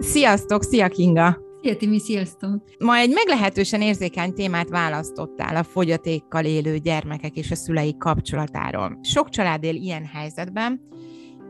Sziasztok, 0.00 0.62
szia 0.62 0.88
Kinga! 0.88 1.38
Szia 1.62 1.76
Timi, 1.76 1.98
sziasztok! 1.98 2.62
Ma 2.78 2.96
egy 2.96 3.10
meglehetősen 3.10 3.80
érzékeny 3.80 4.34
témát 4.34 4.68
választottál 4.68 5.56
a 5.56 5.62
fogyatékkal 5.62 6.44
élő 6.44 6.76
gyermekek 6.76 7.36
és 7.36 7.50
a 7.50 7.54
szülei 7.54 7.96
kapcsolatáról. 7.98 8.98
Sok 9.02 9.28
család 9.28 9.64
él 9.64 9.74
ilyen 9.74 10.04
helyzetben, 10.04 10.80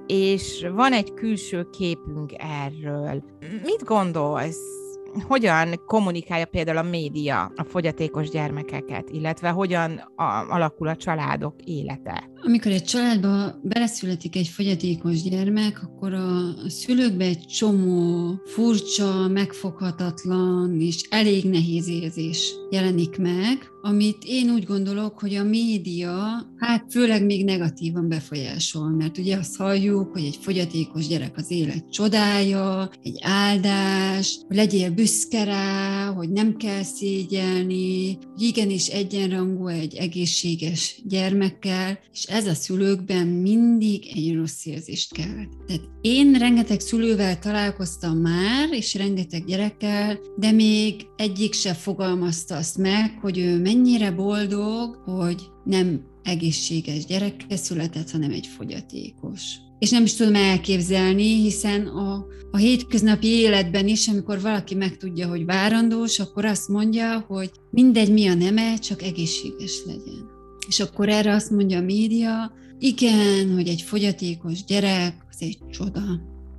és 0.06 0.66
van 0.74 0.92
egy 0.92 1.14
külső 1.14 1.66
képünk 1.70 2.32
erről. 2.36 3.22
Mit 3.64 3.84
gondolsz? 3.84 4.78
hogyan 5.26 5.80
kommunikálja 5.86 6.46
például 6.46 6.76
a 6.76 6.82
média 6.82 7.52
a 7.56 7.64
fogyatékos 7.64 8.28
gyermekeket, 8.28 9.10
illetve 9.10 9.48
hogyan 9.48 10.12
alakul 10.48 10.88
a 10.88 10.96
családok 10.96 11.54
élete? 11.64 12.30
Amikor 12.42 12.72
egy 12.72 12.84
családba 12.84 13.60
beleszületik 13.62 14.36
egy 14.36 14.48
fogyatékos 14.48 15.22
gyermek, 15.22 15.82
akkor 15.82 16.12
a 16.12 16.54
szülőkbe 16.68 17.24
egy 17.24 17.46
csomó 17.46 18.34
furcsa, 18.44 19.28
megfoghatatlan 19.28 20.80
és 20.80 21.06
elég 21.10 21.44
nehéz 21.44 21.88
érzés 21.88 22.54
jelenik 22.70 23.16
meg, 23.16 23.70
amit 23.82 24.24
én 24.26 24.50
úgy 24.50 24.64
gondolok, 24.64 25.18
hogy 25.18 25.34
a 25.34 25.44
média 25.44 26.46
hát 26.56 26.84
főleg 26.90 27.24
még 27.24 27.44
negatívan 27.44 28.08
befolyásol, 28.08 28.88
mert 28.88 29.18
ugye 29.18 29.36
azt 29.36 29.56
halljuk, 29.56 30.12
hogy 30.12 30.24
egy 30.24 30.38
fogyatékos 30.40 31.06
gyerek 31.06 31.36
az 31.36 31.50
élet 31.50 31.90
csodája, 31.90 32.90
egy 33.02 33.18
áldás, 33.20 34.38
hogy 34.46 34.56
legyél 34.56 34.90
büszke 34.90 35.44
rá, 35.44 36.06
hogy 36.06 36.30
nem 36.30 36.56
kell 36.56 36.82
szégyelni, 36.82 38.18
hogy 38.34 38.42
igenis 38.42 38.86
egyenrangú 38.86 39.66
egy 39.66 39.94
egészséges 39.94 41.00
gyermekkel, 41.04 41.98
és 42.12 42.24
ez 42.28 42.46
a 42.46 42.54
szülőkben 42.54 43.26
mindig 43.26 44.06
egy 44.14 44.34
rossz 44.34 44.66
érzést 44.66 45.12
kelt. 45.12 45.48
Tehát 45.66 45.82
én 46.00 46.32
rengeteg 46.32 46.80
szülővel 46.80 47.38
találkoztam 47.38 48.16
már, 48.16 48.68
és 48.70 48.94
rengeteg 48.94 49.44
gyerekkel, 49.44 50.18
de 50.36 50.52
még 50.52 51.06
egyik 51.16 51.52
se 51.52 51.74
fogalmazta 51.74 52.56
azt 52.56 52.78
meg, 52.78 53.18
hogy 53.20 53.38
ő 53.38 53.60
mennyire 53.60 54.10
boldog, 54.10 54.94
hogy 54.94 55.42
nem 55.64 56.00
egészséges 56.22 57.04
gyereke 57.04 57.56
született, 57.56 58.10
hanem 58.10 58.30
egy 58.30 58.46
fogyatékos. 58.46 59.42
És 59.78 59.90
nem 59.90 60.02
is 60.02 60.14
tudom 60.14 60.34
elképzelni, 60.34 61.42
hiszen 61.42 61.86
a, 61.86 62.26
a 62.50 62.56
hétköznapi 62.56 63.26
életben 63.26 63.88
is, 63.88 64.08
amikor 64.08 64.40
valaki 64.40 64.74
megtudja, 64.74 65.28
hogy 65.28 65.44
várandós, 65.44 66.18
akkor 66.18 66.44
azt 66.44 66.68
mondja, 66.68 67.24
hogy 67.28 67.50
mindegy 67.70 68.12
mi 68.12 68.26
a 68.26 68.34
neme, 68.34 68.78
csak 68.78 69.02
egészséges 69.02 69.82
legyen. 69.86 70.37
És 70.68 70.80
akkor 70.80 71.08
erre 71.08 71.32
azt 71.34 71.50
mondja 71.50 71.78
a 71.78 71.82
média, 71.82 72.52
igen, 72.78 73.54
hogy 73.54 73.68
egy 73.68 73.82
fogyatékos 73.82 74.64
gyerek, 74.64 75.26
az 75.30 75.36
egy 75.40 75.58
csoda. 75.70 76.02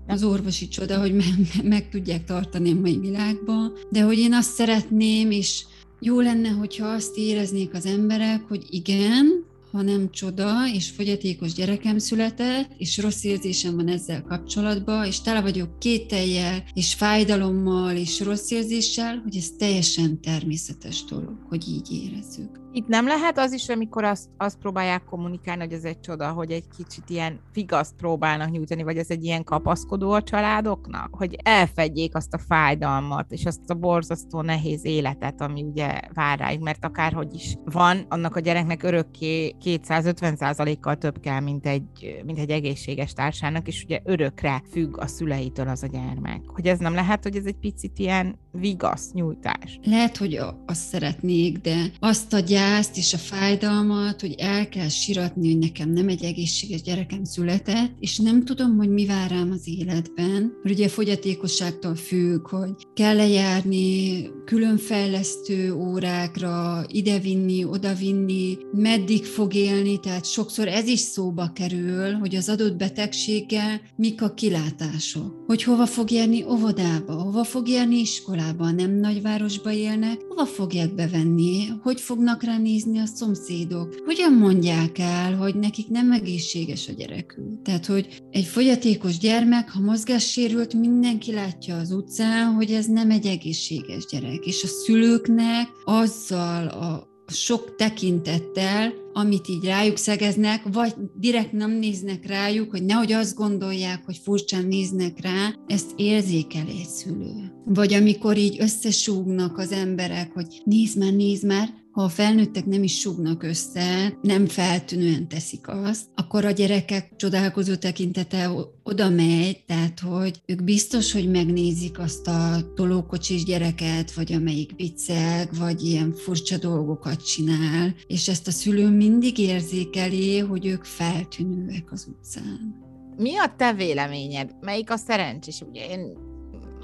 Az 0.07 0.23
orvosi 0.23 0.67
csoda, 0.67 0.99
hogy 0.99 1.13
meg, 1.13 1.63
meg 1.63 1.89
tudják 1.89 2.23
tartani 2.23 2.71
a 2.71 2.79
mai 2.79 2.97
világban, 2.97 3.73
de 3.91 4.01
hogy 4.01 4.17
én 4.17 4.33
azt 4.33 4.53
szeretném, 4.53 5.31
és 5.31 5.65
jó 5.99 6.19
lenne, 6.19 6.49
hogyha 6.49 6.87
azt 6.87 7.17
éreznék 7.17 7.73
az 7.73 7.85
emberek, 7.85 8.41
hogy 8.47 8.65
igen, 8.69 9.47
ha 9.71 9.81
nem 9.81 10.11
csoda, 10.11 10.53
és 10.73 10.89
fogyatékos 10.89 11.53
gyerekem 11.53 11.97
született, 11.97 12.71
és 12.77 12.97
rossz 12.97 13.23
érzésem 13.23 13.75
van 13.75 13.87
ezzel 13.87 14.23
kapcsolatban, 14.23 15.05
és 15.05 15.21
tele 15.21 15.41
vagyok 15.41 15.79
kételjel, 15.79 16.63
és 16.73 16.93
fájdalommal, 16.93 17.95
és 17.95 18.19
rossz 18.19 18.51
érzéssel, 18.51 19.17
hogy 19.23 19.35
ez 19.35 19.49
teljesen 19.57 20.21
természetes 20.21 21.03
dolog, 21.03 21.37
hogy 21.49 21.67
így 21.67 22.03
érezzük. 22.03 22.59
Itt 22.71 22.87
nem 22.87 23.07
lehet 23.07 23.37
az 23.37 23.51
is, 23.51 23.69
amikor 23.69 24.03
azt, 24.03 24.29
azt 24.37 24.57
próbálják 24.57 25.03
kommunikálni, 25.03 25.63
hogy 25.63 25.73
ez 25.73 25.83
egy 25.83 25.99
csoda, 25.99 26.31
hogy 26.31 26.51
egy 26.51 26.67
kicsit 26.77 27.09
ilyen 27.09 27.39
figaszt 27.51 27.95
próbálnak 27.95 28.49
nyújtani, 28.49 28.83
vagy 28.83 28.97
ez 28.97 29.09
egy 29.09 29.23
ilyen 29.23 29.43
kapaszkodó 29.43 30.11
a 30.11 30.23
családoknak, 30.23 31.15
hogy 31.15 31.35
elfedjék 31.43 32.15
azt 32.15 32.33
a 32.33 32.37
fájdalmat, 32.37 33.31
és 33.31 33.45
azt 33.45 33.69
a 33.69 33.73
borzasztó 33.73 34.41
nehéz 34.41 34.85
életet, 34.85 35.41
ami 35.41 35.63
ugye 35.63 35.99
vár 36.13 36.39
rájuk, 36.39 36.63
mert 36.63 36.85
akárhogy 36.85 37.33
is 37.33 37.55
van, 37.65 38.05
annak 38.09 38.35
a 38.35 38.39
gyereknek 38.39 38.83
örökké 38.83 39.55
250%-kal 39.65 40.95
több 40.95 41.19
kell, 41.19 41.39
mint 41.39 41.65
egy, 41.65 42.21
mint 42.25 42.39
egy 42.39 42.49
egészséges 42.49 43.13
társának, 43.13 43.67
és 43.67 43.83
ugye 43.83 43.99
örökre 44.03 44.61
függ 44.71 44.99
a 44.99 45.07
szüleitől 45.07 45.67
az 45.67 45.83
a 45.83 45.87
gyermek. 45.87 46.41
Hogy 46.45 46.67
ez 46.67 46.79
nem 46.79 46.93
lehet, 46.93 47.23
hogy 47.23 47.35
ez 47.35 47.45
egy 47.45 47.59
picit 47.59 47.99
ilyen 47.99 48.39
vigasz 48.51 49.11
nyújtás. 49.11 49.79
Lehet, 49.83 50.17
hogy 50.17 50.39
azt 50.65 50.87
szeretnék, 50.87 51.57
de 51.57 51.91
azt 51.99 52.33
a 52.33 52.39
gyászt 52.59 52.97
és 52.97 53.13
a 53.13 53.17
fájdalmat, 53.17 54.21
hogy 54.21 54.35
el 54.37 54.69
kell 54.69 54.87
siratni, 54.87 55.47
hogy 55.47 55.57
nekem 55.57 55.89
nem 55.89 56.07
egy 56.07 56.23
egészséges 56.23 56.81
gyerekem 56.81 57.23
született, 57.23 57.91
és 57.99 58.17
nem 58.17 58.45
tudom, 58.45 58.77
hogy 58.77 58.89
mi 58.89 59.05
vár 59.05 59.29
rám 59.29 59.51
az 59.51 59.67
életben. 59.67 60.53
Mert 60.63 60.75
ugye 60.75 60.87
fogyatékosságtól 60.87 61.95
függ, 61.95 62.47
hogy 62.47 62.71
kell 62.93 63.15
lejárni 63.15 64.29
különfejlesztő 64.45 65.73
órákra, 65.73 66.85
idevinni, 66.87 67.63
odavinni, 67.63 68.57
meddig 68.71 69.25
fog 69.25 69.53
élni, 69.53 69.99
tehát 69.99 70.25
sokszor 70.25 70.67
ez 70.67 70.87
is 70.87 70.99
szóba 70.99 71.51
kerül, 71.53 72.13
hogy 72.13 72.35
az 72.35 72.49
adott 72.49 72.75
betegséggel 72.75 73.81
mik 73.95 74.21
a 74.21 74.33
kilátások. 74.33 75.43
Hogy 75.47 75.63
hova 75.63 75.85
fog 75.85 76.11
járni 76.11 76.43
óvodába, 76.43 77.13
hova 77.13 77.43
fog 77.43 77.67
járni 77.67 77.99
iskolába, 77.99 78.71
nem 78.71 78.91
nagyvárosba 78.91 79.71
élnek, 79.71 80.21
hova 80.27 80.45
fogják 80.45 80.95
bevenni, 80.95 81.67
hogy 81.81 82.01
fognak 82.01 82.43
nézni 82.57 82.99
a 82.99 83.05
szomszédok, 83.05 83.95
hogyan 84.05 84.33
mondják 84.33 84.97
el, 84.97 85.35
hogy 85.35 85.55
nekik 85.55 85.87
nem 85.87 86.11
egészséges 86.11 86.87
a 86.87 86.93
gyerekük. 86.97 87.61
Tehát, 87.61 87.85
hogy 87.85 88.21
egy 88.31 88.45
fogyatékos 88.45 89.17
gyermek, 89.17 89.69
ha 89.69 89.79
mozgássérült, 89.79 90.73
mindenki 90.73 91.31
látja 91.31 91.77
az 91.77 91.91
utcán, 91.91 92.53
hogy 92.53 92.71
ez 92.71 92.85
nem 92.85 93.11
egy 93.11 93.25
egészséges 93.25 94.05
gyerek, 94.11 94.45
és 94.45 94.63
a 94.63 94.67
szülőknek 94.67 95.67
azzal 95.85 96.67
a 96.67 97.07
sok 97.31 97.75
tekintettel, 97.75 98.93
amit 99.13 99.47
így 99.47 99.63
rájuk 99.63 99.97
szegeznek, 99.97 100.63
vagy 100.71 100.93
direkt 101.19 101.51
nem 101.51 101.71
néznek 101.71 102.27
rájuk, 102.27 102.71
hogy 102.71 102.83
nehogy 102.83 103.11
azt 103.11 103.35
gondolják, 103.35 104.05
hogy 104.05 104.17
furcsán 104.23 104.65
néznek 104.65 105.21
rá, 105.21 105.53
ezt 105.67 105.91
érzékel 105.95 106.65
egy 106.67 106.87
szülő. 106.87 107.51
Vagy 107.65 107.93
amikor 107.93 108.37
így 108.37 108.57
összesúgnak 108.59 109.57
az 109.57 109.71
emberek, 109.71 110.31
hogy 110.33 110.61
nézd 110.63 110.97
már, 110.97 111.13
nézd 111.13 111.45
már, 111.45 111.69
ha 111.99 112.05
a 112.05 112.09
felnőttek 112.09 112.65
nem 112.65 112.83
is 112.83 112.99
sugnak 112.99 113.43
össze, 113.43 114.17
nem 114.21 114.45
feltűnően 114.45 115.27
teszik 115.27 115.67
azt, 115.67 116.05
akkor 116.15 116.45
a 116.45 116.51
gyerekek 116.51 117.15
csodálkozó 117.15 117.75
tekintete 117.75 118.51
oda 118.83 119.09
megy, 119.09 119.63
tehát 119.67 119.99
hogy 119.99 120.41
ők 120.45 120.63
biztos, 120.63 121.11
hogy 121.11 121.29
megnézik 121.29 121.99
azt 121.99 122.27
a 122.27 122.73
tolókocsis 122.75 123.43
gyereket, 123.43 124.13
vagy 124.13 124.33
amelyik 124.33 124.71
vicceg, 124.75 125.49
vagy 125.57 125.81
ilyen 125.81 126.13
furcsa 126.13 126.57
dolgokat 126.57 127.25
csinál, 127.25 127.95
és 128.07 128.27
ezt 128.27 128.47
a 128.47 128.51
szülő 128.51 128.89
mindig 128.89 129.37
érzékeli, 129.37 130.39
hogy 130.39 130.65
ők 130.65 130.83
feltűnőek 130.83 131.91
az 131.91 132.07
utcán. 132.09 132.75
Mi 133.17 133.37
a 133.37 133.53
te 133.57 133.73
véleményed? 133.73 134.55
Melyik 134.61 134.91
a 134.91 134.97
szerencsés? 134.97 135.61
Ugye 135.69 135.89
én 135.89 136.17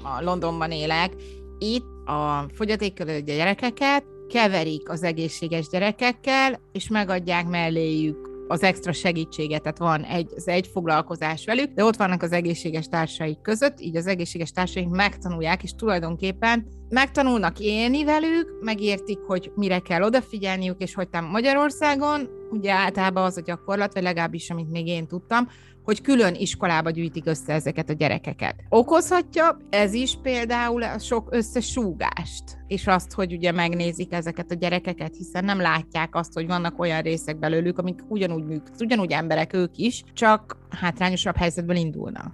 a 0.02 0.22
Londonban 0.22 0.70
élek, 0.70 1.14
itt 1.58 2.06
a 2.06 2.48
fogyatékkal 2.54 3.20
gyerekeket 3.20 4.14
keverik 4.28 4.88
az 4.88 5.02
egészséges 5.02 5.68
gyerekekkel, 5.68 6.60
és 6.72 6.88
megadják 6.88 7.48
melléjük 7.48 8.34
az 8.48 8.62
extra 8.62 8.92
segítséget, 8.92 9.62
tehát 9.62 9.78
van 9.78 10.02
egy, 10.02 10.30
az 10.36 10.48
egy 10.48 10.66
foglalkozás 10.66 11.44
velük, 11.44 11.72
de 11.72 11.84
ott 11.84 11.96
vannak 11.96 12.22
az 12.22 12.32
egészséges 12.32 12.86
társaik 12.86 13.40
között, 13.40 13.80
így 13.80 13.96
az 13.96 14.06
egészséges 14.06 14.50
társaink 14.50 14.96
megtanulják, 14.96 15.62
és 15.62 15.74
tulajdonképpen 15.74 16.66
megtanulnak 16.88 17.58
élni 17.58 18.04
velük, 18.04 18.58
megértik, 18.60 19.18
hogy 19.18 19.52
mire 19.54 19.78
kell 19.78 20.02
odafigyelniük, 20.02 20.82
és 20.82 20.94
hogy 20.94 21.08
Magyarországon, 21.30 22.28
ugye 22.50 22.72
általában 22.72 23.24
az 23.24 23.36
a 23.36 23.40
gyakorlat, 23.40 23.94
vagy 23.94 24.02
legalábbis, 24.02 24.50
amit 24.50 24.70
még 24.70 24.86
én 24.86 25.06
tudtam, 25.06 25.48
hogy 25.86 26.00
külön 26.00 26.34
iskolába 26.34 26.90
gyűjtik 26.90 27.26
össze 27.26 27.52
ezeket 27.52 27.90
a 27.90 27.92
gyerekeket. 27.92 28.54
Okozhatja 28.68 29.58
ez 29.70 29.92
is 29.92 30.18
például 30.22 30.82
a 30.82 30.98
sok 30.98 31.28
összesúgást, 31.30 32.44
és 32.66 32.86
azt, 32.86 33.12
hogy 33.12 33.32
ugye 33.32 33.52
megnézik 33.52 34.12
ezeket 34.12 34.50
a 34.50 34.54
gyerekeket, 34.54 35.16
hiszen 35.16 35.44
nem 35.44 35.60
látják 35.60 36.14
azt, 36.14 36.32
hogy 36.32 36.46
vannak 36.46 36.78
olyan 36.78 37.02
részek 37.02 37.38
belőlük, 37.38 37.78
amik 37.78 37.98
ugyanúgy 38.08 38.44
működnek, 38.44 38.80
ugyanúgy 38.80 39.12
emberek 39.12 39.52
ők 39.52 39.76
is, 39.76 40.02
csak 40.12 40.56
hátrányosabb 40.70 41.36
helyzetből 41.36 41.76
indulnak. 41.76 42.32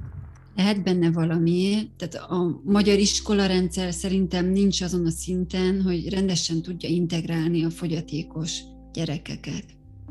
Lehet 0.56 0.82
benne 0.82 1.10
valami, 1.10 1.90
tehát 1.96 2.30
a 2.30 2.60
magyar 2.64 2.98
iskolarendszer 2.98 3.92
szerintem 3.92 4.46
nincs 4.46 4.82
azon 4.82 5.06
a 5.06 5.10
szinten, 5.10 5.82
hogy 5.82 6.08
rendesen 6.08 6.62
tudja 6.62 6.88
integrálni 6.88 7.64
a 7.64 7.70
fogyatékos 7.70 8.60
gyerekeket 8.92 9.64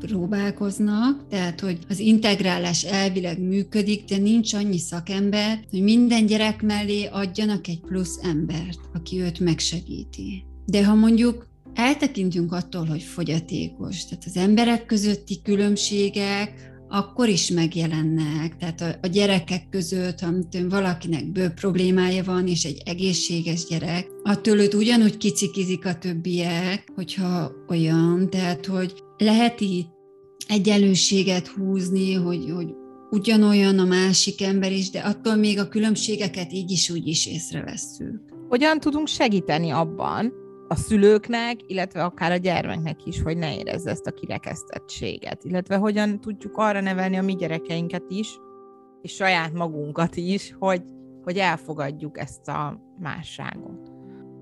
próbálkoznak, 0.06 1.28
tehát 1.28 1.60
hogy 1.60 1.78
az 1.88 1.98
integrálás 1.98 2.84
elvileg 2.84 3.40
működik, 3.40 4.04
de 4.04 4.16
nincs 4.16 4.54
annyi 4.54 4.78
szakember, 4.78 5.60
hogy 5.70 5.82
minden 5.82 6.26
gyerek 6.26 6.62
mellé 6.62 7.04
adjanak 7.04 7.68
egy 7.68 7.80
plusz 7.80 8.18
embert, 8.22 8.78
aki 8.94 9.20
őt 9.20 9.40
megsegíti. 9.40 10.44
De 10.66 10.84
ha 10.84 10.94
mondjuk 10.94 11.46
eltekintünk 11.74 12.52
attól, 12.52 12.84
hogy 12.84 13.02
fogyatékos, 13.02 14.04
tehát 14.04 14.24
az 14.26 14.36
emberek 14.36 14.86
közötti 14.86 15.40
különbségek, 15.42 16.70
akkor 16.92 17.28
is 17.28 17.50
megjelennek. 17.50 18.56
Tehát 18.56 18.80
a, 18.80 18.98
a 19.02 19.06
gyerekek 19.06 19.68
között, 19.70 20.20
ha 20.20 20.30
valakinek 20.68 21.32
bő 21.32 21.48
problémája 21.48 22.24
van, 22.24 22.46
és 22.46 22.64
egy 22.64 22.82
egészséges 22.84 23.66
gyerek, 23.66 24.06
attól 24.22 24.58
őt 24.58 24.74
ugyanúgy 24.74 25.16
kicikizik 25.16 25.86
a 25.86 25.98
többiek, 25.98 26.92
hogyha 26.94 27.52
olyan, 27.68 28.30
tehát 28.30 28.66
hogy 28.66 28.92
lehet 29.18 29.60
itt 29.60 29.91
egyenlőséget 30.48 31.46
húzni, 31.46 32.14
hogy, 32.14 32.50
hogy 32.54 32.74
ugyanolyan 33.10 33.78
a 33.78 33.84
másik 33.84 34.42
ember 34.42 34.72
is, 34.72 34.90
de 34.90 35.00
attól 35.00 35.34
még 35.34 35.58
a 35.58 35.68
különbségeket 35.68 36.52
így 36.52 36.70
is 36.70 36.90
úgy 36.90 37.06
is 37.06 37.26
észrevesszük. 37.26 38.20
Hogyan 38.48 38.80
tudunk 38.80 39.06
segíteni 39.06 39.70
abban, 39.70 40.32
a 40.68 40.74
szülőknek, 40.74 41.56
illetve 41.66 42.04
akár 42.04 42.32
a 42.32 42.36
gyermeknek 42.36 43.00
is, 43.04 43.22
hogy 43.22 43.36
ne 43.36 43.56
érezze 43.56 43.90
ezt 43.90 44.06
a 44.06 44.10
kirekesztettséget, 44.10 45.44
illetve 45.44 45.76
hogyan 45.76 46.20
tudjuk 46.20 46.56
arra 46.56 46.80
nevelni 46.80 47.16
a 47.16 47.22
mi 47.22 47.34
gyerekeinket 47.34 48.04
is, 48.08 48.38
és 49.02 49.12
saját 49.12 49.52
magunkat 49.52 50.16
is, 50.16 50.56
hogy, 50.58 50.82
hogy 51.24 51.36
elfogadjuk 51.36 52.18
ezt 52.18 52.48
a 52.48 52.80
másságot. 52.98 53.90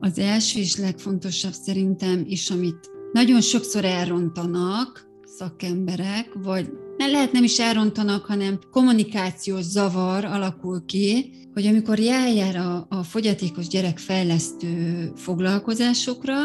Az 0.01 0.19
első 0.19 0.61
és 0.61 0.77
legfontosabb 0.77 1.53
szerintem 1.53 2.25
is, 2.27 2.51
amit 2.51 2.91
nagyon 3.13 3.41
sokszor 3.41 3.85
elrontanak 3.85 5.10
szakemberek, 5.39 6.33
vagy 6.43 6.71
lehet 6.99 7.33
nem 7.33 7.45
is 7.45 7.59
elrontanak, 7.59 8.25
hanem 8.25 8.59
kommunikációs 8.71 9.63
zavar 9.63 10.25
alakul 10.25 10.85
ki, 10.85 11.31
hogy 11.55 11.67
amikor 11.67 11.99
jár 11.99 12.57
a, 12.57 12.87
a 12.89 13.03
fogyatékos 13.03 13.69
gyerek 13.69 13.99
fejlesztő 13.99 15.13
foglalkozásokra, 15.17 16.37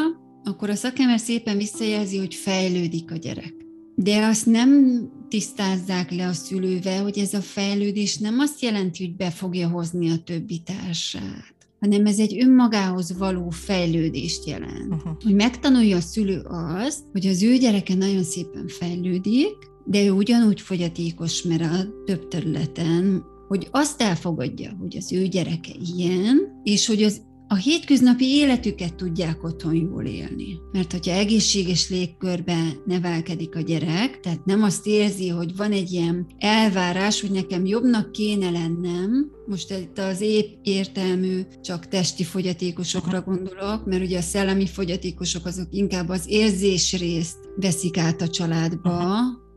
akkor 0.44 0.70
a 0.70 0.76
szakember 0.76 1.20
szépen 1.20 1.58
visszajelzi, 1.58 2.18
hogy 2.18 2.36
fejlődik 2.36 3.12
a 3.12 3.16
gyerek. 3.16 3.54
De 3.96 4.26
azt 4.26 4.46
nem 4.46 5.02
tisztázzák 5.30 6.12
le 6.12 6.28
a 6.28 6.34
szülővel, 6.34 7.04
hogy 7.04 7.18
ez 7.18 7.34
a 7.34 7.42
fejlődés 7.42 8.18
nem 8.18 8.40
azt 8.40 8.62
jelenti, 8.62 9.06
hogy 9.06 9.16
be 9.16 9.30
fogja 9.30 9.68
hozni 9.68 10.10
a 10.10 10.24
többi 10.24 10.62
társát 10.66 11.55
hanem 11.86 12.06
ez 12.06 12.20
egy 12.20 12.42
önmagához 12.42 13.18
való 13.18 13.50
fejlődést 13.50 14.46
jelent. 14.46 14.94
Uh-huh. 14.94 15.12
Hogy 15.24 15.36
megtanulja 15.36 15.98
a 15.98 16.02
szülő 16.02 16.42
azt, 16.84 17.00
hogy 17.12 17.26
az 17.26 17.44
ő 17.44 17.56
gyereke 17.56 17.96
nagyon 17.96 18.24
szépen 18.24 18.68
fejlődik, 18.68 19.56
de 19.86 20.06
ő 20.06 20.12
ugyanúgy 20.12 20.62
fogyatékos, 20.62 21.42
mert 21.42 21.62
a 21.62 22.04
több 22.06 22.28
területen, 22.28 23.24
hogy 23.48 23.68
azt 23.72 24.02
elfogadja, 24.02 24.76
hogy 24.80 24.98
az 24.98 25.14
ő 25.14 25.28
gyereke 25.28 25.72
ilyen, 25.96 26.62
és 26.64 26.88
hogy 26.88 27.04
az 27.04 27.22
a 27.48 27.56
hétköznapi 27.56 28.26
életüket 28.26 28.96
tudják 28.96 29.44
otthon 29.44 29.76
jól 29.76 30.06
élni. 30.06 30.60
Mert 30.72 30.92
hogyha 30.92 31.12
egészséges 31.12 31.90
légkörben 31.90 32.74
nevelkedik 32.86 33.56
a 33.56 33.62
gyerek, 33.62 34.20
tehát 34.20 34.46
nem 34.46 34.64
azt 34.64 34.88
érzi, 34.88 35.28
hogy 35.28 35.56
van 35.56 35.72
egy 35.72 35.92
ilyen 35.92 36.28
elvárás, 36.38 37.22
hogy 37.22 37.32
nekem 37.32 37.66
jobbnak 37.66 38.12
kéne 38.12 38.50
lennem, 38.50 39.32
most 39.48 39.72
itt 39.72 39.98
az 39.98 40.22
épp 40.22 40.50
értelmű, 40.64 41.42
csak 41.62 41.88
testi 41.88 42.24
fogyatékosokra 42.24 43.22
gondolok, 43.22 43.86
mert 43.86 44.04
ugye 44.04 44.18
a 44.18 44.22
szellemi 44.22 44.68
fogyatékosok 44.68 45.46
azok 45.46 45.68
inkább 45.72 46.10
az 46.10 46.26
érzés 46.28 47.00
részt 47.00 47.38
veszik 47.56 47.98
át 47.98 48.22
a 48.22 48.28
családba, 48.28 49.00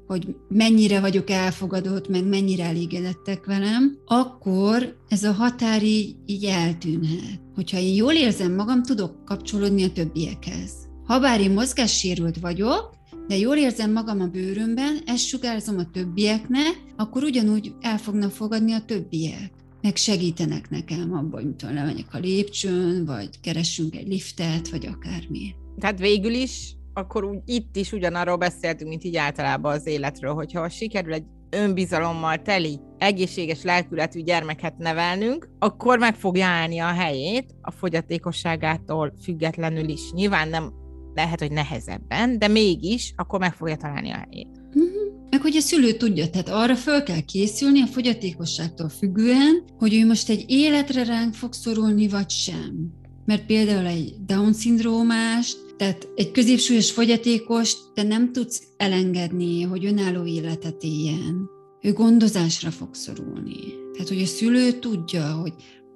hogy 0.08 0.37
mennyire 0.49 1.00
vagyok 1.00 1.31
elfogadott, 1.31 2.08
meg 2.08 2.28
mennyire 2.28 2.64
elégedettek 2.64 3.46
velem, 3.46 3.99
akkor 4.06 4.96
ez 5.08 5.25
a 5.25 5.32
határ 5.32 5.82
így, 5.82 6.16
így 6.26 6.44
eltűnhet. 6.44 7.40
Hogyha 7.55 7.78
én 7.78 7.94
jól 7.94 8.12
érzem 8.12 8.55
magam, 8.55 8.82
tudok 8.82 9.25
kapcsolódni 9.25 9.84
a 9.84 9.93
többiekhez. 9.93 10.72
Habár 11.05 11.40
én 11.40 11.50
mozgássérült 11.50 12.40
vagyok, 12.40 12.96
de 13.28 13.37
jól 13.37 13.56
érzem 13.56 13.93
magam 13.93 14.20
a 14.20 14.26
bőrömben, 14.26 14.99
ezt 15.06 15.26
sugárzom 15.26 15.78
a 15.78 15.90
többieknek, 15.90 16.82
akkor 16.96 17.22
ugyanúgy 17.22 17.72
el 17.81 17.99
fognak 17.99 18.31
fogadni 18.31 18.72
a 18.72 18.84
többiek. 18.84 19.50
Meg 19.82 19.96
segítenek 19.96 20.70
nekem 20.70 21.12
abban, 21.12 21.43
hogy 21.43 21.56
tudom, 21.56 21.75
lemegyek 21.75 22.14
a 22.14 22.19
lépcsőn, 22.19 23.04
vagy 23.04 23.28
keressünk 23.40 23.94
egy 23.96 24.08
liftet, 24.08 24.69
vagy 24.69 24.87
akármi. 24.87 25.54
Tehát 25.78 25.99
végül 25.99 26.32
is 26.32 26.76
akkor 26.99 27.25
úgy, 27.25 27.39
itt 27.45 27.77
is 27.77 27.93
ugyanarról 27.93 28.37
beszéltünk, 28.37 28.91
mint 28.91 29.05
így 29.05 29.17
általában 29.17 29.73
az 29.73 29.87
életről, 29.87 30.35
hogyha 30.35 30.69
sikerül 30.69 31.12
egy 31.12 31.25
önbizalommal 31.50 32.43
teli, 32.43 32.81
egészséges 32.99 33.62
lelkületű 33.62 34.21
gyermeket 34.21 34.79
nevelnünk, 34.79 35.49
akkor 35.59 35.99
meg 35.99 36.15
fogja 36.15 36.47
állni 36.47 36.79
a 36.79 36.87
helyét 36.87 37.55
a 37.62 37.71
fogyatékosságától 37.71 39.12
függetlenül 39.23 39.89
is. 39.89 40.12
Nyilván 40.12 40.49
nem 40.49 40.73
lehet, 41.15 41.41
hogy 41.41 41.53
nehezebben, 41.53 42.39
de 42.39 42.49
mégis 42.49 43.12
akkor 43.17 43.39
meg 43.39 43.55
fogja 43.55 43.77
találni 43.77 44.11
a 44.11 44.17
helyét. 44.17 44.49
Uh-huh. 44.75 45.09
Meg 45.31 45.41
hogy 45.41 45.56
a 45.56 45.61
szülő 45.61 45.93
tudja, 45.93 46.31
tehát 46.31 46.49
arra 46.49 46.75
föl 46.75 47.03
kell 47.03 47.21
készülni 47.21 47.83
a 47.83 47.87
fogyatékosságtól 47.87 48.89
függően, 48.89 49.65
hogy 49.79 49.95
ő 49.95 50.06
most 50.06 50.29
egy 50.29 50.45
életre 50.49 51.05
ránk 51.05 51.35
fog 51.35 51.53
szorulni, 51.53 52.09
vagy 52.09 52.31
sem. 52.31 52.93
Mert 53.25 53.47
például 53.47 53.87
egy 53.87 54.15
Down-szindrómást 54.27 55.68
tehát 55.78 56.08
egy 56.14 56.30
középsúlyos 56.30 56.90
fogyatékos 56.90 57.75
te 57.94 58.02
nem 58.02 58.32
tudsz 58.32 58.62
elengedni, 58.76 59.62
hogy 59.62 59.86
önálló 59.86 60.25
életet 60.25 60.82
éljen. 60.82 61.48
Ő 61.82 61.92
gondozásra 61.92 62.70
fog 62.70 62.94
szorulni. 62.94 63.58
Tehát, 63.92 64.08
hogy 64.08 64.22
a 64.22 64.26
szülő 64.26 64.72
tudja, 64.72 65.32
hogy 65.32 65.52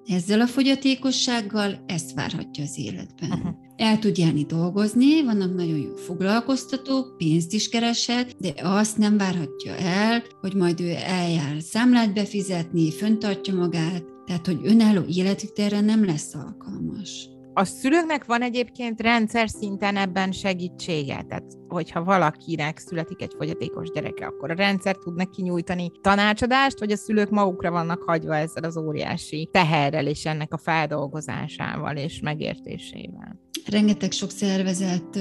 ezzel 0.06 0.40
a 0.40 0.46
fogyatékossággal 0.46 1.84
ezt 1.86 2.14
várhatja 2.14 2.64
az 2.64 2.78
életben. 2.78 3.56
El 3.76 3.98
tud 3.98 4.18
járni 4.18 4.42
dolgozni, 4.42 5.22
vannak 5.22 5.54
nagyon 5.54 5.78
jó 5.78 5.94
foglalkoztatók, 5.94 7.16
pénzt 7.16 7.52
is 7.52 7.68
kereshet, 7.68 8.34
de 8.38 8.54
azt 8.62 8.98
nem 8.98 9.16
várhatja 9.16 9.76
el, 9.76 10.22
hogy 10.40 10.54
majd 10.54 10.80
ő 10.80 10.94
eljár 11.06 11.56
számlát 11.60 12.14
befizetni, 12.14 12.90
föntartja 12.90 13.54
magát, 13.54 14.04
tehát 14.26 14.46
hogy 14.46 14.58
önálló 14.62 15.02
életvitelre 15.08 15.80
nem 15.80 16.04
lesz 16.04 16.34
alkalmas. 16.34 17.31
A 17.54 17.64
szülőknek 17.64 18.24
van 18.24 18.42
egyébként 18.42 19.00
rendszer 19.00 19.48
szinten 19.48 19.96
ebben 19.96 20.32
segítsége, 20.32 21.24
tehát 21.28 21.44
hogyha 21.68 22.04
valakinek 22.04 22.78
születik 22.78 23.22
egy 23.22 23.32
fogyatékos 23.36 23.90
gyereke, 23.90 24.26
akkor 24.26 24.50
a 24.50 24.54
rendszer 24.54 24.96
tud 24.96 25.14
neki 25.14 25.42
nyújtani 25.42 25.90
tanácsadást, 26.00 26.78
vagy 26.78 26.92
a 26.92 26.96
szülők 26.96 27.30
magukra 27.30 27.70
vannak 27.70 28.02
hagyva 28.02 28.36
ezzel 28.36 28.64
az 28.64 28.76
óriási 28.76 29.48
teherrel 29.52 30.06
és 30.06 30.24
ennek 30.26 30.52
a 30.52 30.58
feldolgozásával 30.58 31.96
és 31.96 32.20
megértésével. 32.20 33.40
Rengeteg 33.70 34.12
sok 34.12 34.30
szervezet 34.30 35.18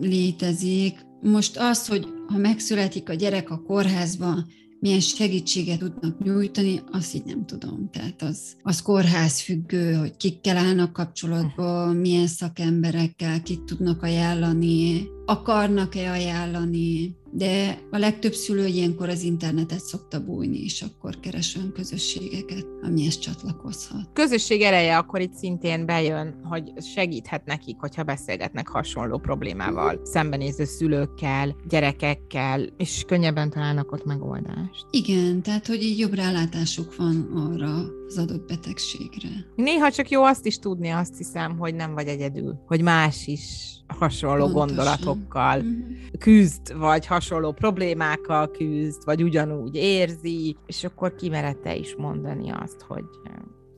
létezik. 0.00 1.06
Most 1.20 1.56
az, 1.58 1.88
hogy 1.88 2.06
ha 2.26 2.38
megszületik 2.38 3.08
a 3.08 3.14
gyerek 3.14 3.50
a 3.50 3.62
kórházban, 3.62 4.46
milyen 4.80 5.00
segítséget 5.00 5.78
tudnak 5.78 6.18
nyújtani, 6.24 6.82
azt 6.90 7.14
így 7.14 7.24
nem 7.24 7.46
tudom. 7.46 7.88
Tehát 7.92 8.22
az, 8.22 8.56
az 8.62 8.82
kórház 8.82 9.40
függő, 9.40 9.92
hogy 9.92 10.16
kikkel 10.16 10.56
állnak 10.56 10.92
kapcsolatba, 10.92 11.92
milyen 11.92 12.26
szakemberekkel, 12.26 13.42
kit 13.42 13.62
tudnak 13.62 14.02
ajánlani, 14.02 15.08
akarnak-e 15.26 16.10
ajánlani, 16.10 17.16
de 17.30 17.78
a 17.90 17.98
legtöbb 17.98 18.32
szülő 18.32 18.66
ilyenkor 18.66 19.08
az 19.08 19.22
internetet 19.22 19.80
szokta 19.80 20.24
bújni, 20.24 20.58
és 20.64 20.82
akkor 20.82 21.20
keres 21.20 21.56
olyan 21.56 21.72
közösségeket, 21.72 22.66
amihez 22.82 23.18
csatlakozhat. 23.18 24.08
Közösség 24.12 24.60
ereje 24.60 24.96
akkor 24.96 25.20
itt 25.20 25.32
szintén 25.32 25.86
bejön, 25.86 26.40
hogy 26.42 26.72
segíthet 26.94 27.44
nekik, 27.44 27.76
hogyha 27.78 28.02
beszélgetnek 28.02 28.68
hasonló 28.68 29.18
problémával, 29.18 30.00
szembenéző 30.04 30.64
szülőkkel, 30.64 31.56
gyerekekkel, 31.68 32.62
és 32.76 33.04
könnyebben 33.06 33.50
találnak 33.50 33.92
ott 33.92 34.04
megoldást. 34.04 34.86
Igen, 34.90 35.42
tehát 35.42 35.66
hogy 35.66 35.82
így 35.82 35.98
jobb 35.98 36.14
rálátásuk 36.14 36.96
van 36.96 37.30
arra 37.34 37.84
az 38.06 38.18
adott 38.18 38.46
betegségre. 38.46 39.28
Néha 39.56 39.90
csak 39.90 40.08
jó 40.08 40.22
azt 40.22 40.46
is 40.46 40.58
tudni, 40.58 40.88
azt 40.88 41.16
hiszem, 41.16 41.58
hogy 41.58 41.74
nem 41.74 41.94
vagy 41.94 42.06
egyedül, 42.06 42.62
hogy 42.66 42.82
más 42.82 43.26
is 43.26 43.76
hasonló 43.86 44.44
Pontosan. 44.44 44.66
gondolatokkal 44.66 45.62
mm-hmm. 45.62 45.92
küzd, 46.18 46.76
vagy 46.78 47.06
hasonló 47.06 47.52
problémákkal 47.52 48.50
küzd, 48.50 49.04
vagy 49.04 49.22
ugyanúgy 49.22 49.74
érzi, 49.74 50.56
és 50.66 50.84
akkor 50.84 51.14
kimerette 51.14 51.76
is 51.76 51.94
mondani 51.98 52.50
azt, 52.50 52.80
hogy 52.88 53.04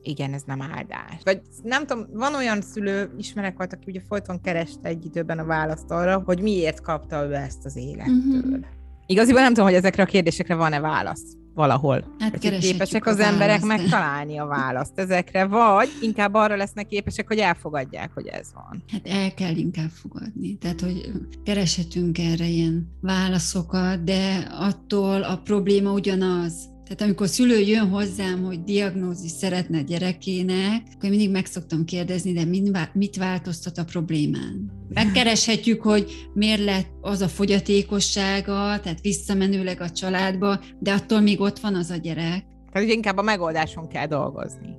igen, 0.01 0.33
ez 0.33 0.43
nem 0.45 0.61
áldás. 0.61 1.21
Vagy 1.23 1.41
nem 1.63 1.85
tudom, 1.85 2.05
van 2.13 2.35
olyan 2.35 2.61
szülő, 2.61 3.11
ismerek 3.17 3.57
volt, 3.57 3.73
aki 3.73 3.83
ugye 3.87 4.01
folyton 4.07 4.41
kereste 4.41 4.87
egy 4.87 5.05
időben 5.05 5.39
a 5.39 5.45
választ 5.45 5.91
arra, 5.91 6.21
hogy 6.25 6.41
miért 6.41 6.81
kapta 6.81 7.25
ő 7.25 7.33
ezt 7.33 7.65
az 7.65 7.75
élettől. 7.75 8.13
Mm-hmm. 8.13 8.61
Igaziból 9.05 9.41
nem 9.41 9.53
tudom, 9.53 9.69
hogy 9.69 9.77
ezekre 9.77 10.03
a 10.03 10.05
kérdésekre 10.05 10.55
van-e 10.55 10.79
válasz 10.79 11.37
valahol. 11.59 12.15
Hát 12.19 12.37
képesek 12.37 13.05
az 13.05 13.19
emberek 13.19 13.61
megtalálni 13.61 14.37
a 14.37 14.45
választ 14.45 14.99
ezekre, 14.99 15.45
vagy 15.45 15.89
inkább 16.01 16.33
arra 16.33 16.55
lesznek 16.55 16.87
képesek, 16.87 17.27
hogy 17.27 17.37
elfogadják, 17.37 18.11
hogy 18.13 18.27
ez 18.27 18.47
van. 18.53 18.83
Hát 18.91 19.07
el 19.07 19.33
kell 19.33 19.55
inkább 19.55 19.89
fogadni. 19.89 20.57
Tehát, 20.57 20.81
hogy 20.81 21.11
kereshetünk 21.43 22.17
erre 22.17 22.45
ilyen 22.45 22.97
válaszokat, 23.01 24.03
de 24.03 24.47
attól 24.51 25.23
a 25.23 25.37
probléma 25.37 25.91
ugyanaz. 25.91 26.68
Tehát 26.89 27.03
amikor 27.03 27.27
szülő 27.27 27.59
jön 27.59 27.89
hozzám, 27.89 28.43
hogy 28.43 28.63
diagnózis 28.63 29.31
szeretne 29.31 29.77
a 29.77 29.81
gyerekének, 29.81 30.81
akkor 30.95 31.09
mindig 31.09 31.31
meg 31.31 31.45
szoktam 31.45 31.85
kérdezni, 31.85 32.33
de 32.33 32.45
mit 32.93 33.17
változtat 33.17 33.77
a 33.77 33.83
problémán? 33.83 34.71
Megkereshetjük, 34.87 35.81
hogy 35.81 36.29
miért 36.33 36.63
lett 36.63 36.87
az 37.01 37.21
a 37.21 37.27
fogyatékossága, 37.27 38.79
tehát 38.79 39.01
visszamenőleg 39.01 39.81
a 39.81 39.89
családba, 39.89 40.59
de 40.79 40.91
attól 40.91 41.19
még 41.19 41.41
ott 41.41 41.59
van 41.59 41.75
az 41.75 41.89
a 41.89 41.95
gyerek. 41.95 42.45
Tehát 42.71 42.89
inkább 42.89 43.17
a 43.17 43.21
megoldáson 43.21 43.87
kell 43.87 44.07
dolgozni. 44.07 44.75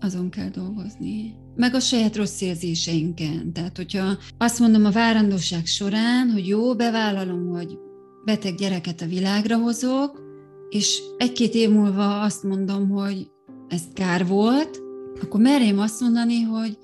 Azon 0.00 0.30
kell 0.30 0.48
dolgozni. 0.48 1.34
Meg 1.56 1.74
a 1.74 1.80
saját 1.80 2.16
rossz 2.16 2.40
érzéseinken. 2.40 3.52
Tehát, 3.52 3.76
hogyha 3.76 4.18
azt 4.38 4.58
mondom 4.58 4.84
a 4.84 4.90
várandóság 4.90 5.66
során, 5.66 6.30
hogy 6.30 6.48
jó, 6.48 6.74
bevállalom, 6.74 7.48
hogy 7.48 7.78
beteg 8.24 8.54
gyereket 8.54 9.00
a 9.00 9.06
világra 9.06 9.56
hozok, 9.56 10.23
és 10.70 11.02
egy-két 11.16 11.54
év 11.54 11.70
múlva 11.70 12.20
azt 12.20 12.42
mondom, 12.42 12.88
hogy 12.88 13.30
ez 13.68 13.82
kár 13.92 14.26
volt, 14.26 14.82
akkor 15.22 15.40
merjem 15.40 15.78
azt 15.78 16.00
mondani, 16.00 16.40
hogy 16.40 16.78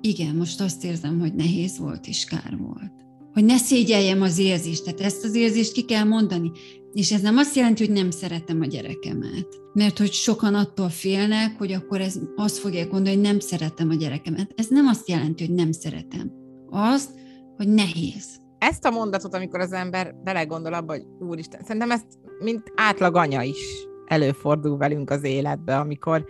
igen, 0.00 0.34
most 0.34 0.60
azt 0.60 0.84
érzem, 0.84 1.20
hogy 1.20 1.34
nehéz 1.34 1.78
volt 1.78 2.06
és 2.06 2.24
kár 2.24 2.56
volt. 2.58 2.92
Hogy 3.32 3.44
ne 3.44 3.56
szégyeljem 3.56 4.22
az 4.22 4.38
érzést, 4.38 4.84
tehát 4.84 5.00
ezt 5.00 5.24
az 5.24 5.34
érzést 5.34 5.72
ki 5.72 5.84
kell 5.84 6.04
mondani. 6.04 6.50
És 6.92 7.12
ez 7.12 7.20
nem 7.20 7.36
azt 7.36 7.56
jelenti, 7.56 7.84
hogy 7.84 7.94
nem 7.94 8.10
szeretem 8.10 8.60
a 8.60 8.66
gyerekemet. 8.66 9.46
Mert 9.72 9.98
hogy 9.98 10.12
sokan 10.12 10.54
attól 10.54 10.88
félnek, 10.88 11.58
hogy 11.58 11.72
akkor 11.72 12.00
ez 12.00 12.18
azt 12.36 12.58
fogják 12.58 12.90
gondolni, 12.90 13.14
hogy 13.14 13.26
nem 13.26 13.40
szeretem 13.40 13.90
a 13.90 13.94
gyerekemet. 13.94 14.52
Ez 14.56 14.66
nem 14.68 14.86
azt 14.86 15.08
jelenti, 15.08 15.46
hogy 15.46 15.54
nem 15.54 15.72
szeretem. 15.72 16.32
Azt, 16.70 17.10
hogy 17.56 17.68
nehéz 17.68 18.42
ezt 18.58 18.84
a 18.84 18.90
mondatot, 18.90 19.34
amikor 19.34 19.60
az 19.60 19.72
ember 19.72 20.14
belegondol 20.14 20.74
abba, 20.74 20.92
hogy 20.92 21.06
úristen, 21.20 21.60
szerintem 21.62 21.90
ezt 21.90 22.06
mint 22.38 22.72
átlag 22.76 23.16
anya 23.16 23.42
is 23.42 23.86
előfordul 24.06 24.76
velünk 24.76 25.10
az 25.10 25.24
életbe, 25.24 25.78
amikor 25.78 26.24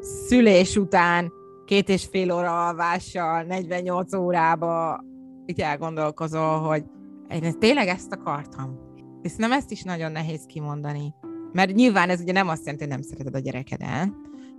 szülés 0.00 0.76
után 0.76 1.32
két 1.64 1.88
és 1.88 2.04
fél 2.10 2.32
óra 2.32 2.66
alvással, 2.66 3.42
48 3.42 4.14
órába 4.14 5.04
így 5.46 5.60
elgondolkozol, 5.60 6.58
hogy 6.58 6.84
én 7.30 7.58
tényleg 7.58 7.88
ezt 7.88 8.12
akartam. 8.12 8.78
És 9.22 9.34
nem 9.36 9.52
ezt 9.52 9.70
is 9.70 9.82
nagyon 9.82 10.12
nehéz 10.12 10.44
kimondani. 10.46 11.14
Mert 11.52 11.74
nyilván 11.74 12.10
ez 12.10 12.20
ugye 12.20 12.32
nem 12.32 12.48
azt 12.48 12.60
jelenti, 12.60 12.84
hogy 12.84 12.92
nem 12.92 13.02
szereted 13.02 13.34
a 13.34 13.38
gyerekedet, 13.38 14.12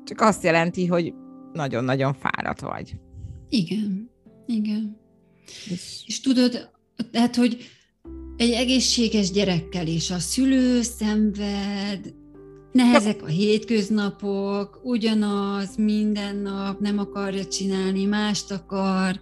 csak 0.03 0.21
azt 0.21 0.43
jelenti, 0.43 0.85
hogy 0.85 1.13
nagyon-nagyon 1.53 2.13
fáradt 2.13 2.59
vagy. 2.59 2.99
Igen, 3.49 4.09
igen. 4.45 4.97
És, 5.69 6.03
és 6.05 6.21
tudod, 6.21 6.69
tehát, 7.11 7.35
hogy 7.35 7.57
egy 8.37 8.51
egészséges 8.51 9.31
gyerekkel 9.31 9.87
is 9.87 10.11
a 10.11 10.19
szülő 10.19 10.81
szenved, 10.81 12.13
nehezek 12.71 13.23
a 13.23 13.25
hétköznapok, 13.25 14.79
ugyanaz, 14.83 15.75
minden 15.75 16.35
nap, 16.35 16.79
nem 16.79 16.99
akarja 16.99 17.45
csinálni, 17.45 18.05
mást 18.05 18.51
akar, 18.51 19.19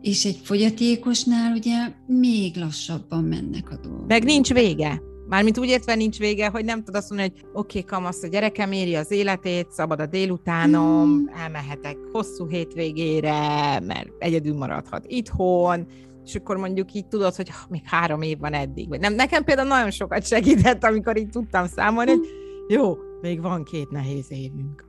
és 0.00 0.24
egy 0.24 0.38
fogyatékosnál 0.42 1.52
ugye 1.52 1.92
még 2.06 2.56
lassabban 2.56 3.24
mennek 3.24 3.70
a 3.70 3.76
dolgok. 3.82 4.06
Meg 4.06 4.24
nincs 4.24 4.52
vége. 4.52 5.02
Mármint 5.28 5.58
úgy 5.58 5.68
értve 5.68 5.94
nincs 5.94 6.18
vége, 6.18 6.48
hogy 6.48 6.64
nem 6.64 6.78
tudod 6.78 6.94
azt 6.94 7.10
mondani, 7.10 7.32
hogy 7.34 7.44
oké, 7.52 7.78
okay, 7.78 7.90
kamasz, 7.90 8.22
a 8.22 8.26
gyerekem 8.26 8.72
éri 8.72 8.94
az 8.94 9.10
életét, 9.10 9.70
szabad 9.70 10.00
a 10.00 10.06
délutánom, 10.06 11.08
mm. 11.08 11.26
elmehetek 11.42 11.96
hosszú 12.12 12.48
hétvégére, 12.48 13.80
mert 13.80 14.08
egyedül 14.18 14.56
maradhat 14.56 15.04
itthon, 15.06 15.86
és 16.24 16.34
akkor 16.34 16.56
mondjuk 16.56 16.92
így 16.92 17.06
tudod, 17.06 17.34
hogy 17.34 17.50
még 17.68 17.82
három 17.84 18.22
év 18.22 18.38
van 18.38 18.52
eddig. 18.52 18.88
Vagy 18.88 19.00
nem, 19.00 19.14
nekem 19.14 19.44
például 19.44 19.68
nagyon 19.68 19.90
sokat 19.90 20.26
segített, 20.26 20.84
amikor 20.84 21.18
így 21.18 21.28
tudtam 21.28 21.66
számolni, 21.66 22.10
hogy 22.10 22.28
jó, 22.68 22.96
még 23.20 23.40
van 23.40 23.64
két 23.64 23.90
nehéz 23.90 24.26
évünk. 24.28 24.84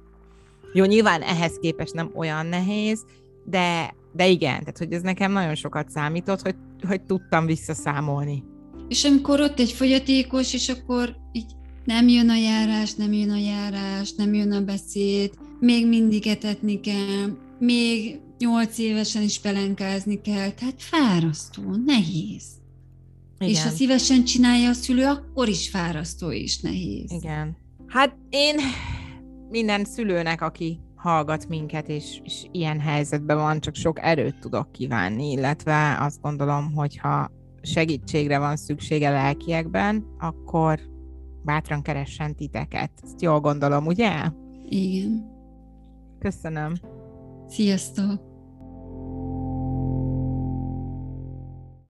Jó, 0.74 0.84
nyilván 0.86 1.22
ehhez 1.22 1.58
képest 1.62 1.94
nem 1.94 2.12
olyan 2.16 2.46
nehéz, 2.46 3.06
de, 3.46 3.96
de 4.14 4.28
igen, 4.28 4.60
tehát 4.60 4.78
hogy 4.78 4.94
ez 4.94 5.02
nekem 5.02 5.32
nagyon 5.32 5.56
sokat 5.56 5.90
számított, 5.90 6.42
hogy, 6.42 6.56
hogy 6.88 7.02
tudtam 7.02 7.46
visszaszámolni. 7.46 8.44
És 8.88 9.04
amikor 9.04 9.40
ott 9.40 9.60
egy 9.60 9.72
fogyatékos, 9.72 10.54
és 10.54 10.70
akkor 10.70 11.16
így 11.32 11.52
nem 11.86 12.08
jön 12.08 12.30
a 12.30 12.36
járás, 12.36 12.94
nem 12.94 13.14
jön 13.14 13.30
a 13.30 13.38
járás, 13.38 14.14
nem 14.14 14.34
jön 14.34 14.52
a 14.52 14.62
beszéd, 14.62 15.34
még 15.60 15.88
mindig 15.88 16.28
etetni 16.28 16.80
kell, 16.80 17.38
még 17.60 18.20
nyolc 18.38 18.78
évesen 18.78 19.22
is 19.22 19.40
pelenkázni 19.40 20.22
kell, 20.22 20.52
tehát 20.52 20.82
fárasztó, 20.82 21.62
nehéz. 21.86 22.44
Igen. 23.38 23.54
És 23.54 23.64
ha 23.64 23.70
szívesen 23.70 24.24
csinálja 24.24 24.70
a 24.70 24.74
szülő, 24.74 25.06
akkor 25.06 25.48
is 25.48 25.70
fárasztó 25.70 26.32
és 26.32 26.60
nehéz. 26.60 27.12
Igen. 27.12 27.58
Hát 27.88 28.18
én 28.30 28.56
minden 29.50 29.86
szülőnek, 29.86 30.42
aki 30.42 30.80
hallgat 30.96 31.48
minket, 31.48 31.90
és, 31.90 32.20
és 32.24 32.46
ilyen 32.52 32.80
helyzetben 32.80 33.38
van, 33.38 33.60
csak 33.60 33.76
sok 33.76 34.00
erőt 34.02 34.40
tudok 34.40 34.72
kívánni, 34.72 35.32
illetve 35.32 35.98
azt 36.00 36.22
gondolom, 36.22 36.74
hogy 36.74 36.98
ha 36.98 37.32
segítségre 37.62 38.40
van 38.40 38.56
szüksége 38.56 39.10
lelkiekben, 39.10 40.06
akkor 40.20 40.80
bátran 41.44 41.82
keressen 41.82 42.36
titeket. 42.36 42.92
Ezt 43.04 43.22
jól 43.22 43.40
gondolom, 43.40 43.86
ugye? 43.86 44.30
Igen. 44.70 45.34
Köszönöm. 46.20 46.74
Sziasztok! 47.48 48.25